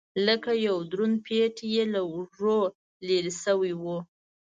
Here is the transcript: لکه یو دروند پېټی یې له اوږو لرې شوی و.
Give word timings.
لکه 0.27 0.51
یو 0.67 0.77
دروند 0.91 1.17
پېټی 1.25 1.67
یې 1.75 1.83
له 1.93 2.01
اوږو 2.11 2.59
لرې 3.07 3.33
شوی 3.43 3.73
و. 3.81 3.83